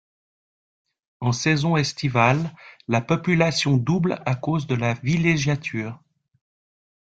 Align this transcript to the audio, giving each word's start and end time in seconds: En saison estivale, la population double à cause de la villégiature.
En 1.19 1.31
saison 1.31 1.77
estivale, 1.77 2.51
la 2.87 3.01
population 3.01 3.77
double 3.77 4.19
à 4.25 4.33
cause 4.35 4.65
de 4.65 4.73
la 4.73 4.95
villégiature. 4.95 5.99